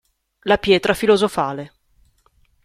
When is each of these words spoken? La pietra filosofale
La 0.45 0.57
pietra 0.57 0.95
filosofale 0.95 1.71